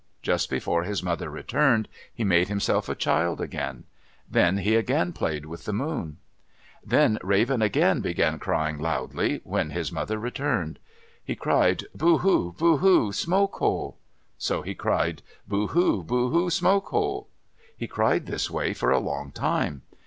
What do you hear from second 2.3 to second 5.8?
himself a child again. Then he again played with the